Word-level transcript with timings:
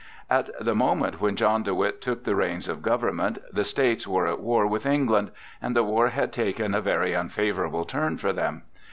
At 0.31 0.49
the 0.59 0.73
moment 0.73 1.21
when 1.21 1.35
John 1.35 1.61
de 1.61 1.75
Witt 1.75 2.01
took 2.01 2.23
the 2.23 2.33
reins 2.35 2.67
of 2.67 2.81
government, 2.81 3.37
the 3.53 3.63
states 3.63 4.07
were 4.07 4.25
at 4.25 4.39
war 4.39 4.65
with 4.65 4.83
England, 4.83 5.29
and 5.61 5.75
the 5.75 5.83
war 5.83 6.07
had 6.09 6.31
taken 6.33 6.73
a 6.73 6.81
very 6.81 7.15
unfavorable 7.15 7.85
turn 7.85 8.17
for 8.17 8.33
them. 8.33 8.63